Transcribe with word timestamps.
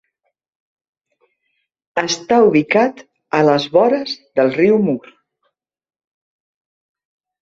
Està 2.03 2.39
ubicat 2.47 3.03
a 3.41 3.41
les 3.49 3.69
vores 3.77 4.15
del 4.41 4.53
riu 4.57 4.81
Mur. 4.89 5.01